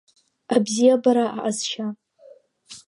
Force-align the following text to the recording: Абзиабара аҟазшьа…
Абзиабара 0.55 1.25
аҟазшьа… 1.37 1.87